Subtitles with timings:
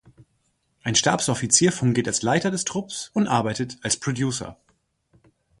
[0.81, 4.57] Ein Stabsoffizier fungiert als Leiter des Trupps und arbeitet als Producer.